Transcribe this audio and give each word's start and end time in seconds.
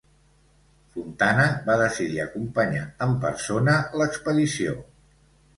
Fontana 0.93 1.43
va 1.67 1.75
decidir 1.83 2.23
acompanyar 2.25 2.87
en 3.07 3.13
persona 3.27 3.77
l'expedició. 4.03 4.79